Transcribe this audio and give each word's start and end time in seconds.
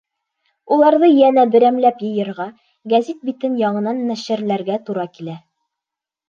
Уларҙы 0.75 1.09
йәнә 1.17 1.43
берәмләп 1.55 2.01
йыйырға, 2.07 2.47
гәзит 2.95 3.21
битен 3.29 3.59
яңынан 3.65 4.01
нәшерләргә 4.09 4.81
тура 4.89 5.07
килә. 5.21 5.37